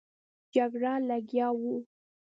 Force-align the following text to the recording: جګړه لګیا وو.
جګړه 0.53 0.93
لګیا 1.09 1.47
وو. 1.59 1.75